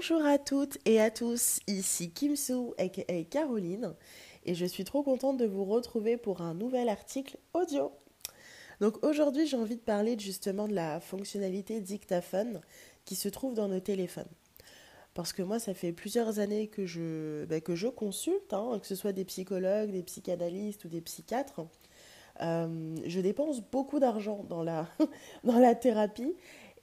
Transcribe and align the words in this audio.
Bonjour 0.00 0.24
à 0.24 0.38
toutes 0.38 0.78
et 0.86 0.98
à 0.98 1.10
tous, 1.10 1.60
ici 1.66 2.10
Kim 2.10 2.34
Soo 2.34 2.74
aka 2.78 3.04
Caroline 3.24 3.94
et 4.46 4.54
je 4.54 4.64
suis 4.64 4.84
trop 4.84 5.02
contente 5.02 5.36
de 5.36 5.44
vous 5.44 5.66
retrouver 5.66 6.16
pour 6.16 6.40
un 6.40 6.54
nouvel 6.54 6.88
article 6.88 7.36
audio. 7.52 7.92
Donc 8.80 9.04
aujourd'hui 9.04 9.46
j'ai 9.46 9.58
envie 9.58 9.76
de 9.76 9.82
parler 9.82 10.18
justement 10.18 10.68
de 10.68 10.72
la 10.72 11.00
fonctionnalité 11.00 11.82
dictaphone 11.82 12.62
qui 13.04 13.14
se 13.14 13.28
trouve 13.28 13.52
dans 13.52 13.68
nos 13.68 13.80
téléphones. 13.80 14.30
Parce 15.12 15.34
que 15.34 15.42
moi 15.42 15.58
ça 15.58 15.74
fait 15.74 15.92
plusieurs 15.92 16.38
années 16.38 16.68
que 16.68 16.86
je, 16.86 17.44
ben, 17.44 17.60
que 17.60 17.74
je 17.74 17.88
consulte, 17.88 18.54
hein, 18.54 18.78
que 18.80 18.86
ce 18.86 18.94
soit 18.94 19.12
des 19.12 19.26
psychologues, 19.26 19.90
des 19.90 20.02
psychanalystes 20.02 20.82
ou 20.86 20.88
des 20.88 21.02
psychiatres. 21.02 21.60
Euh, 22.40 22.96
je 23.04 23.20
dépense 23.20 23.60
beaucoup 23.60 23.98
d'argent 23.98 24.46
dans 24.48 24.62
la, 24.62 24.88
dans 25.44 25.58
la 25.58 25.74
thérapie 25.74 26.34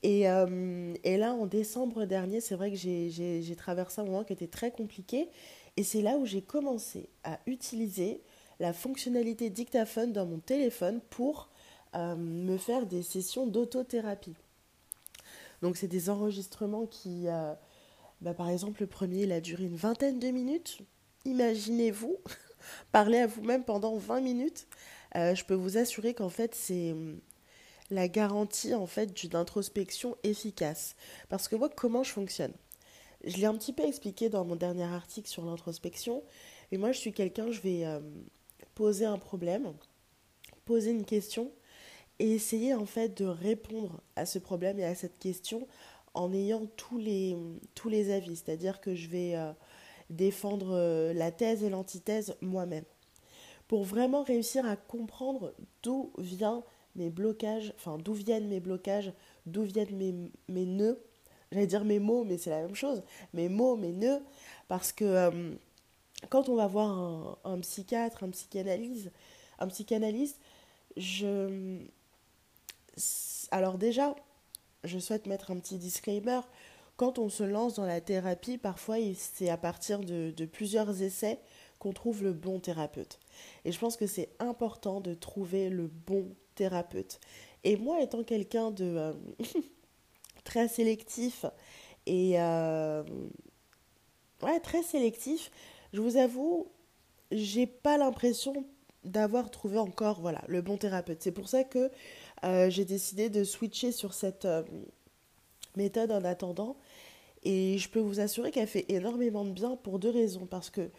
et, 0.04 0.30
euh, 0.30 0.94
et, 1.04 1.18
là, 1.18 1.34
en 1.34 1.46
décembre 1.46 2.06
dernier, 2.06 2.42
c'est 2.42 2.56
vrai 2.56 2.72
que 2.72 2.78
j'ai 2.78 3.56
traversé 3.58 4.02
un 4.02 4.06
moment 4.06 4.24
qui 4.24 4.34
était 4.34 4.48
très 4.48 4.72
compliqué. 4.72 5.30
Et 5.76 5.84
c'est 5.84 6.02
là 6.02 6.18
où 6.18 6.26
j'ai 6.26 6.42
commencé 6.42 7.10
à 7.24 7.40
utiliser 7.46 8.22
la 8.60 8.74
fonctionnalité 8.74 9.50
dictaphone 9.50 10.14
dans 10.14 10.26
mon 10.26 10.40
téléphone 10.40 11.02
pour 11.10 11.50
euh, 11.96 12.16
me 12.16 12.58
faire 12.58 12.86
des 12.86 13.04
sessions 13.04 13.48
d'autothérapie. 13.48 14.36
Donc, 15.62 15.78
c'est 15.78 15.88
des 15.88 16.10
enregistrements 16.10 16.86
qui, 16.86 17.28
euh, 17.28 17.54
bah, 18.22 18.34
par 18.34 18.50
exemple, 18.50 18.82
le 18.82 18.88
premier, 18.88 19.24
il 19.24 19.32
a 19.32 19.42
duré 19.42 19.64
une 19.64 19.76
vingtaine 19.76 20.20
de 20.20 20.28
minutes. 20.30 20.80
Imaginez-vous 21.26 22.18
parler 22.92 23.20
à 23.20 23.28
vous-même 23.28 23.64
pendant 23.64 23.96
20 23.96 24.22
minutes. 24.22 24.68
je 25.16 25.44
peux 25.44 25.56
vous 25.56 25.78
assurer 25.78 26.14
qu'en 26.14 26.30
fait, 26.30 26.54
c'est 26.54 26.96
la 27.90 28.08
garantie 28.08 28.74
en 28.74 28.88
fait 28.88 29.14
d'une 29.14 29.36
introspection 29.36 30.16
efficace. 30.24 30.96
Parce 31.30 31.48
que 31.48 31.56
moi, 31.56 31.70
comment 31.70 32.04
je 32.04 32.12
fonctionne? 32.12 32.54
Je 33.24 33.38
l'ai 33.38 33.46
un 33.46 33.56
petit 33.56 33.74
peu 33.74 33.84
expliqué 33.84 34.30
dans 34.30 34.46
mon 34.46 34.56
dernier 34.56 34.84
article 34.84 35.30
sur 35.30 35.46
l'introspection. 35.46 36.24
Et 36.72 36.78
moi, 36.78 36.92
je 36.92 37.00
suis 37.00 37.14
quelqu'un, 37.14 37.52
je 37.52 37.62
vais 37.62 37.86
euh, 37.86 38.00
poser 38.76 39.06
un 39.06 39.18
problème, 39.18 39.74
poser 40.66 40.92
une 40.92 41.06
question 41.06 41.52
et 42.20 42.32
essayer 42.34 42.74
en 42.74 42.86
fait 42.86 43.18
de 43.18 43.26
répondre 43.26 44.02
à 44.16 44.26
ce 44.26 44.40
problème 44.40 44.80
et 44.80 44.86
à 44.86 44.96
cette 44.96 45.20
question 45.20 45.68
en 46.14 46.34
ayant 46.34 46.66
tous 46.78 46.98
les, 46.98 47.38
tous 47.76 47.90
avis. 47.90 48.36
C'est-à-dire 48.36 48.82
que 48.82 48.96
je 48.96 49.08
vais 49.08 49.36
euh, 49.36 49.52
défendre 50.10 50.72
euh, 50.72 51.14
la 51.14 51.32
thèse 51.32 51.64
et 51.64 51.70
l'antithèse 51.70 52.36
moi-même. 52.42 52.86
Pour 53.68 53.84
vraiment 53.84 54.24
réussir 54.24 54.66
à 54.66 54.76
comprendre 54.76 55.54
d'où 55.84 56.12
vient 56.18 56.64
mes 56.98 57.10
blocages, 57.10 57.74
enfin 57.76 57.98
d'où 57.98 58.14
viennent 58.14 58.48
mes 58.48 58.60
blocages, 58.60 59.14
d'où 59.46 59.64
viennent 59.64 59.96
mes, 59.96 60.14
mes 60.48 60.66
nœuds. 60.66 61.00
J'allais 61.52 61.68
dire 61.68 61.86
mes 61.86 62.00
mots, 62.00 62.24
mais 62.24 62.38
c'est 62.38 62.50
la 62.50 62.62
même 62.62 62.76
chose. 62.76 63.02
Mes 63.34 63.48
mots, 63.48 63.78
mes 63.78 63.94
nœuds, 63.94 64.22
parce 64.68 64.92
que 64.92 65.06
euh, 65.06 65.52
quand 66.30 66.50
on 66.50 66.56
va 66.56 66.68
voir 66.68 67.38
un, 67.46 67.60
psychiatre, 67.60 68.24
un 68.24 68.30
psychanalyse, 68.30 69.12
un 69.60 69.68
psychanalyste, 69.68 70.40
je... 70.98 71.80
Alors 73.52 73.78
déjà, 73.78 74.16
je 74.84 75.00
souhaite 75.00 75.28
mettre 75.28 75.52
un 75.52 75.60
petit 75.60 75.78
disclaimer. 75.78 76.42
Quand 76.98 77.20
on 77.20 77.30
se 77.30 77.44
lance 77.44 77.76
dans 77.76 77.86
la 77.86 78.02
thérapie, 78.02 78.58
parfois 78.58 78.98
c'est 79.16 79.50
à 79.50 79.58
partir 79.58 80.00
de 80.00 80.46
plusieurs 80.46 81.02
essais 81.02 81.40
qu'on 81.80 81.94
trouve 81.94 82.24
le 82.24 82.34
bon 82.34 82.60
thérapeute. 82.60 83.20
Et 83.66 83.72
je 83.72 83.80
pense 83.80 83.98
que 83.98 84.08
c'est 84.08 84.30
important 84.40 85.02
de 85.02 85.14
trouver 85.14 85.70
le 85.70 85.88
bon 85.88 86.36
thérapeute. 86.56 87.20
Et 87.64 87.78
moi, 87.78 88.02
étant 88.02 88.24
quelqu'un 88.24 88.72
de 88.72 88.86
euh, 88.86 89.14
très 90.44 90.68
sélectif 90.68 91.46
et 92.06 92.40
euh, 92.40 93.04
ouais, 94.42 94.60
très 94.60 94.84
sélectif, 94.84 95.52
je 95.94 96.02
vous 96.02 96.18
avoue, 96.18 96.68
j'ai 97.32 97.68
pas 97.68 97.98
l'impression 97.98 98.66
d'avoir 99.04 99.52
trouvé 99.52 99.78
encore 99.78 100.20
voilà 100.22 100.44
le 100.48 100.62
bon 100.62 100.78
thérapeute. 100.78 101.22
C'est 101.22 101.32
pour 101.32 101.50
ça 101.50 101.64
que 101.64 101.92
euh, 102.44 102.70
j'ai 102.70 102.86
décidé 102.86 103.30
de 103.30 103.44
switcher 103.44 103.92
sur 103.92 104.14
cette 104.14 104.48
méthode 105.76 106.12
en 106.12 106.24
attendant. 106.24 106.78
Et 107.44 107.78
je 107.78 107.90
peux 107.90 108.00
vous 108.00 108.20
assurer 108.20 108.52
qu'elle 108.52 108.68
fait 108.68 108.86
énormément 108.90 109.46
de 109.46 109.52
bien 109.52 109.76
pour 109.78 110.00
deux 110.00 110.10
raisons. 110.10 110.46
Parce 110.46 110.70
que, 110.70 110.90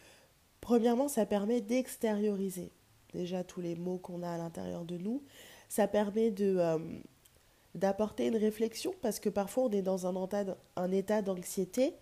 premièrement, 0.61 1.09
ça 1.09 1.27
permet 1.27 1.61
d'extérioriser 1.61 2.71
déjà 3.13 3.45
tous 3.45 3.61
les 3.61 3.75
mots 3.75 3.99
qu'on 3.99 4.23
a 4.23 4.31
à 4.31 4.39
l'intérieur 4.39 4.85
de 4.85 4.99
nous. 4.99 5.23
Ça 5.69 5.89
permet 5.89 6.31
de 6.31 6.57
euh, 6.59 6.79
d'apporter 7.75 8.27
une 8.27 8.37
réflexion 8.37 8.95
parce 9.01 9.21
que 9.21 9.29
parfois 9.29 9.65
on 9.65 9.71
est 9.71 9.83
dans 9.83 10.07
un 10.07 10.93
état, 10.93 11.23
d'anxiété 11.23 11.95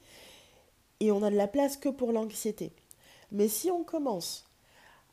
et 1.00 1.12
on 1.12 1.22
a 1.22 1.30
de 1.30 1.36
la 1.36 1.48
place 1.48 1.76
que 1.76 1.88
pour 1.88 2.12
l'anxiété. 2.12 2.72
Mais 3.32 3.48
si 3.48 3.70
on 3.70 3.84
commence 3.84 4.44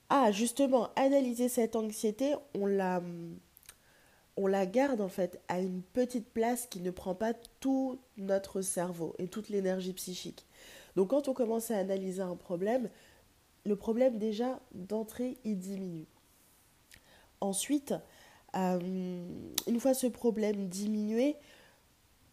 à 0.10 0.32
justement 0.32 0.90
analyser 0.96 1.50
cette 1.50 1.76
anxiété, 1.76 2.36
on 2.54 2.68
la 2.68 3.02
garde 4.66 5.02
en 5.02 5.10
fait 5.10 5.42
à 5.48 5.60
une 5.60 5.82
petite 5.82 6.30
place 6.30 6.68
qui 6.68 6.80
ne 6.80 6.92
prend 6.92 7.16
pas 7.16 7.34
tout 7.60 8.00
notre 8.18 8.62
cerveau 8.62 9.16
et 9.18 9.28
toute 9.28 9.50
l'énergie 9.50 9.94
psychique. 9.94 10.46
Donc 10.96 11.10
quand 11.10 11.28
on 11.28 11.34
commence 11.34 11.72
à 11.72 11.78
analyser 11.78 12.22
un 12.22 12.36
problème, 12.36 12.90
le 13.66 13.76
problème 13.76 14.18
déjà 14.18 14.60
d'entrée, 14.74 15.38
il 15.44 15.58
diminue. 15.58 16.08
Ensuite, 17.42 17.94
euh, 18.56 18.80
une 19.68 19.80
fois 19.80 19.94
ce 19.94 20.08
problème 20.08 20.68
diminué, 20.68 21.36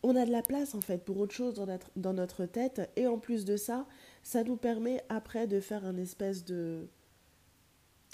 on 0.03 0.17
a 0.17 0.25
de 0.25 0.31
la 0.31 0.43
place 0.43 0.75
en 0.75 0.81
fait 0.81 1.05
pour 1.05 1.19
autre 1.19 1.35
chose 1.35 1.55
dans 1.97 2.13
notre, 2.13 2.47
tête. 2.47 2.91
Et 2.97 3.07
en 3.07 3.19
plus 3.19 3.45
de 3.45 3.57
ça, 3.57 3.87
ça 4.23 4.45
nous 4.45 4.57
permet 4.57 5.03
après 5.09 5.47
de 5.47 5.61
faire 5.61 5.85
un 5.85 5.97
espèce 5.97 6.45
de, 6.45 6.89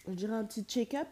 je 0.09 0.15
dirais 0.15 0.35
un 0.35 0.45
petit 0.45 0.63
check-up 0.63 1.09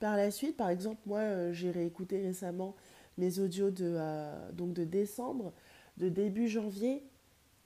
par 0.00 0.16
la 0.16 0.30
suite. 0.30 0.56
Par 0.56 0.70
exemple, 0.70 1.00
moi, 1.06 1.20
euh, 1.20 1.52
j'ai 1.52 1.70
réécouté 1.70 2.20
récemment 2.20 2.74
mes 3.16 3.38
audios 3.38 3.70
de, 3.70 3.94
euh, 3.96 4.52
donc 4.52 4.72
de 4.72 4.84
décembre, 4.84 5.52
de 5.96 6.08
début 6.08 6.48
janvier. 6.48 7.02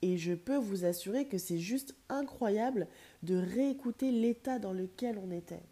Et 0.03 0.17
je 0.17 0.33
peux 0.33 0.57
vous 0.57 0.83
assurer 0.83 1.27
que 1.29 1.37
c'est 1.37 1.59
juste 1.59 1.95
incroyable 2.09 2.89
de 3.21 3.37
réécouter 3.37 4.11
l'état 4.11 4.59
dans 4.59 4.73
lequel 4.73 5.17
on 5.17 5.31
était. 5.31 5.63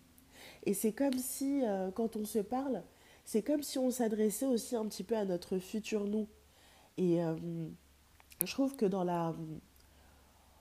Et 0.63 0.73
c'est 0.73 0.93
comme 0.93 1.17
si, 1.17 1.65
euh, 1.65 1.91
quand 1.91 2.15
on 2.15 2.23
se 2.23 2.39
parle, 2.39 2.81
c'est 3.25 3.41
comme 3.41 3.61
si 3.61 3.77
on 3.77 3.91
s'adressait 3.91 4.45
aussi 4.45 4.77
un 4.77 4.85
petit 4.85 5.03
peu 5.03 5.17
à 5.17 5.25
notre 5.25 5.57
futur 5.57 6.05
nous. 6.05 6.29
Et 6.95 7.21
euh, 7.21 7.35
je 8.45 8.53
trouve 8.53 8.77
que 8.77 8.85
dans, 8.85 9.03
la, 9.03 9.35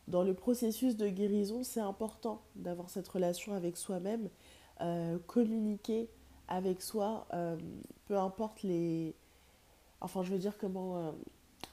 dans 0.08 0.24
le 0.24 0.34
processus 0.34 0.96
de 0.96 1.06
guérison, 1.06 1.62
c'est 1.62 1.78
important 1.78 2.42
d'avoir 2.56 2.90
cette 2.90 3.06
relation 3.06 3.54
avec 3.54 3.76
soi-même, 3.76 4.30
euh, 4.80 5.16
communiquer 5.28 6.10
avec 6.48 6.82
soi, 6.82 7.28
peu 8.08 8.18
importe 8.18 8.64
les... 8.64 9.14
Enfin, 10.00 10.24
je 10.24 10.32
veux 10.32 10.38
dire 10.40 10.58
comment... 10.58 11.14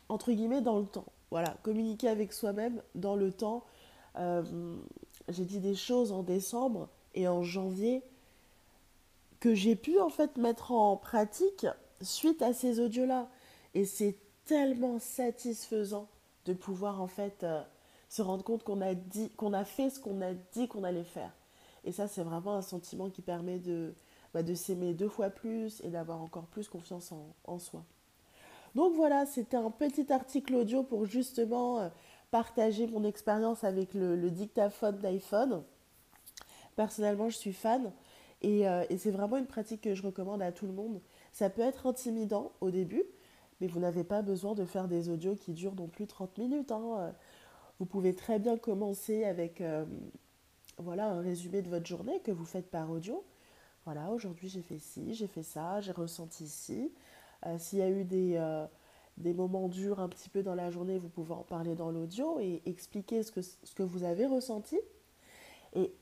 entre 0.09 0.31
guillemets, 0.31 0.61
dans 0.61 0.77
le 0.77 0.85
temps. 0.85 1.11
Voilà, 1.31 1.57
communiquer 1.63 2.07
avec 2.07 2.33
soi-même 2.33 2.81
dans 2.95 3.15
le 3.15 3.31
temps. 3.31 3.65
J'ai 5.29 5.45
dit 5.45 5.59
des 5.59 5.75
choses 5.75 6.11
en 6.11 6.23
décembre 6.23 6.89
et 7.13 7.27
en 7.27 7.43
janvier 7.43 8.03
que 9.39 9.53
j'ai 9.53 9.75
pu 9.75 9.99
en 9.99 10.09
fait 10.09 10.37
mettre 10.37 10.71
en 10.71 10.97
pratique 10.97 11.67
suite 12.01 12.41
à 12.41 12.53
ces 12.53 12.79
audios-là. 12.79 13.29
Et 13.73 13.85
c'est 13.85 14.17
tellement 14.45 14.99
satisfaisant 14.99 16.07
de 16.45 16.53
pouvoir 16.53 17.01
en 17.01 17.07
fait 17.07 17.43
euh, 17.43 17.61
se 18.09 18.21
rendre 18.21 18.43
compte 18.43 18.63
qu'on 18.63 18.81
a 18.81 18.93
dit, 18.93 19.29
qu'on 19.31 19.53
a 19.53 19.65
fait 19.65 19.89
ce 19.89 19.99
qu'on 19.99 20.21
a 20.21 20.33
dit 20.33 20.67
qu'on 20.67 20.83
allait 20.83 21.03
faire. 21.03 21.33
Et 21.83 21.91
ça, 21.91 22.07
c'est 22.07 22.23
vraiment 22.23 22.55
un 22.55 22.61
sentiment 22.61 23.09
qui 23.09 23.21
permet 23.21 23.59
de, 23.59 23.93
bah, 24.33 24.41
s'aimer 24.55 24.93
deux 24.93 25.09
fois 25.09 25.29
plus 25.29 25.81
et 25.83 25.89
d'avoir 25.89 26.21
encore 26.21 26.45
plus 26.47 26.67
confiance 26.67 27.13
en 27.43 27.59
soi. 27.59 27.83
Donc 28.77 28.93
voilà, 28.93 29.25
c'était 29.25 29.57
un 29.57 29.71
petit 29.71 30.13
article 30.13 30.53
audio 30.53 30.83
pour 30.83 31.07
justement 31.07 31.79
euh, 31.79 31.89
partager 32.29 32.85
mon 32.85 33.03
expérience 33.03 33.63
avec 33.63 33.95
le, 33.95 34.29
dictaphone 34.29 34.99
d'iPhone. 34.99 35.63
Personnellement, 36.75 37.27
je 37.27 37.37
suis 37.37 37.53
fan. 37.53 37.91
Euh, 38.45 38.85
et, 38.87 38.97
c'est 38.99 39.09
vraiment 39.09 39.37
une 39.37 39.47
pratique 39.47 39.81
que 39.81 39.95
je 39.95 40.03
recommande 40.03 40.43
à 40.43 40.51
tout 40.51 40.67
le 40.67 40.73
monde. 40.73 41.01
Ça 41.31 41.49
peut 41.49 41.63
être 41.63 41.87
intimidant 41.87 42.51
au 42.61 42.69
début, 42.69 43.03
mais 43.59 43.65
vous 43.65 43.79
n'avez 43.79 44.03
pas 44.03 44.21
besoin 44.21 44.53
de 44.53 44.63
faire 44.63 44.87
des 44.87 45.09
audios 45.09 45.33
qui 45.33 45.53
durent 45.53 45.73
non 45.73 45.87
plus 45.87 46.05
30 46.05 46.37
minutes. 46.37 46.71
Hein. 46.71 47.15
Vous 47.79 47.87
pouvez 47.87 48.13
très 48.13 48.37
bien 48.37 48.57
commencer 48.57 49.23
avec 49.23 49.59
euh, 49.59 49.85
voilà, 50.77 51.07
un 51.07 51.21
résumé 51.21 51.63
de 51.63 51.69
votre 51.69 51.87
journée 51.87 52.19
que 52.19 52.31
vous 52.31 52.45
faites 52.45 52.69
par 52.69 52.91
audio. 52.91 53.23
Voilà, 53.85 54.11
aujourd'hui 54.11 54.49
j'ai 54.49 54.61
fait 54.61 54.77
ci, 54.77 55.15
j'ai 55.15 55.25
fait 55.25 55.41
ça, 55.41 55.81
j'ai 55.81 55.93
ressenti 55.93 56.47
ci. 56.47 56.91
Euh, 57.45 57.57
s'il 57.59 57.79
y 57.79 57.81
a 57.81 57.89
eu 57.89 58.03
des, 58.03 58.41
des 59.17 59.33
moments 59.33 59.67
durs 59.67 59.99
un 59.99 60.09
petit 60.09 60.29
peu 60.29 60.43
dans 60.43 60.55
la 60.55 60.69
journée, 60.69 60.97
vous 60.97 61.09
pouvez 61.09 61.33
en 61.33 61.43
parler 61.43 61.75
dans 61.75 61.91
l'audio 61.91 62.39
et 62.39 62.61
expliquer 62.65 63.23
ce 63.23 63.31
que, 63.31 63.41
ce 63.41 63.75
que 63.75 63.83
vous 63.83 64.03
avez 64.03 64.25
ressenti. 64.25 64.79
Et 65.73 65.93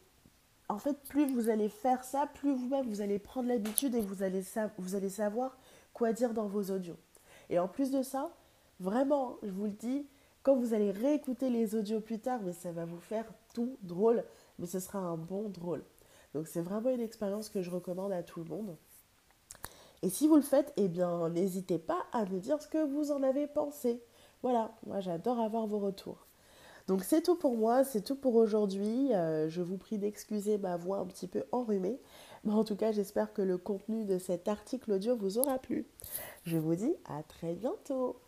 en 0.69 0.77
fait, 0.77 0.97
plus 1.09 1.25
vous 1.27 1.49
allez 1.49 1.69
faire 1.69 2.03
ça, 2.03 2.27
plus 2.33 2.53
vous-même 2.53 2.87
vous 2.87 3.01
allez 3.01 3.19
prendre 3.19 3.49
l'habitude 3.49 3.95
et 3.95 4.01
vous 4.01 4.23
allez, 4.23 4.43
vous 4.77 4.95
allez 4.95 5.09
savoir 5.09 5.57
quoi 5.93 6.13
dire 6.13 6.33
dans 6.33 6.47
vos 6.47 6.71
audios. 6.71 6.97
Et 7.49 7.59
en 7.59 7.67
plus 7.67 7.91
de 7.91 8.01
ça, 8.01 8.31
vraiment, 8.79 9.37
je 9.43 9.51
vous 9.51 9.65
le 9.65 9.71
dis, 9.71 10.05
Quand 10.45 10.55
vous 10.55 10.75
allez 10.75 10.91
réécouter 10.91 11.49
les 11.49 11.73
audios 11.73 12.01
plus 12.01 12.19
tard, 12.19 12.39
mais 12.43 12.53
ça 12.53 12.71
va 12.71 12.85
vous 12.85 12.99
faire 12.99 13.25
tout 13.55 13.77
drôle, 13.81 14.23
mais 14.59 14.67
ce 14.67 14.79
sera 14.79 14.99
un 14.99 15.17
bon 15.17 15.49
drôle. 15.49 15.83
Donc 16.35 16.47
c'est 16.47 16.61
vraiment 16.61 16.91
une 16.91 17.01
expérience 17.01 17.49
que 17.49 17.63
je 17.63 17.71
recommande 17.71 18.11
à 18.11 18.21
tout 18.21 18.43
le 18.43 18.49
monde. 18.49 18.77
Et 20.01 20.09
si 20.09 20.27
vous 20.27 20.36
le 20.36 20.42
faites, 20.42 20.74
eh 20.77 20.88
bien 20.88 21.30
n'hésitez 21.30 21.80
pas 21.80 22.06
à 22.12 22.25
me 22.25 22.39
dire 22.39 22.62
ce 22.62 22.68
que 22.68 22.83
vous 22.86 23.12
en 23.12 23.24
avez 23.24 23.47
pensé. 23.47 24.01
Voilà, 24.44 24.71
moi 24.86 25.00
j'adore 25.00 25.39
avoir 25.39 25.68
vos 25.68 25.80
retours. 25.80 26.27
Donc 26.88 27.03
c'est 27.03 27.24
tout 27.24 27.36
pour 27.36 27.56
moi, 27.56 27.83
c'est 27.83 28.01
tout 28.01 28.15
pour 28.15 28.36
aujourd'hui. 28.36 29.13
Euh, 29.13 29.50
je 29.50 29.62
vous 29.62 29.77
prie 29.77 29.97
d'excuser 29.97 30.57
ma 30.57 30.77
voix 30.77 31.00
un 31.00 31.06
petit 31.06 31.27
peu 31.27 31.44
enrhumée. 31.51 32.00
Mais 32.44 32.53
en 32.53 32.63
tout 32.63 32.75
cas, 32.75 32.92
j'espère 32.92 33.33
que 33.33 33.42
le 33.42 33.57
contenu 33.57 34.06
de 34.06 34.19
cet 34.19 34.47
article 34.47 34.92
audio 34.92 35.15
vous 35.15 35.39
aura 35.39 35.57
plu. 35.57 35.88
Je 36.44 36.57
vous 36.57 36.75
dis 36.75 36.94
à 37.06 37.24
très 37.24 37.56
bientôt. 37.56 38.19